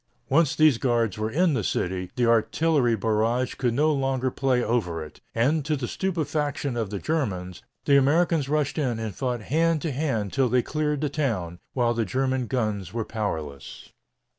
Once 0.29 0.55
these 0.55 0.79
guards 0.79 1.19
were 1.19 1.29
in 1.29 1.53
the 1.53 1.63
city, 1.63 2.09
the 2.15 2.25
artillery 2.25 2.95
barrage 2.95 3.53
could 3.53 3.75
no 3.75 3.93
longer 3.93 4.31
play 4.31 4.63
over 4.63 5.03
it, 5.05 5.21
and 5.35 5.63
to 5.63 5.75
the 5.77 5.87
stupefaction 5.87 6.75
of 6.75 6.89
the 6.89 6.97
Germans, 6.97 7.61
the 7.85 7.97
Americans 7.97 8.49
rushed 8.49 8.79
in 8.79 8.97
and 8.97 9.13
fought 9.13 9.41
hand 9.41 9.79
to 9.83 9.91
hand 9.91 10.33
till 10.33 10.49
they 10.49 10.63
cleared 10.63 11.01
the 11.01 11.09
town, 11.09 11.59
while 11.73 11.93
the 11.93 12.03
German 12.03 12.47
guns 12.47 12.91
were 12.91 13.05
powerless. 13.05 13.89